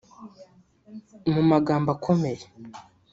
[1.33, 2.45] mu magambo akomeye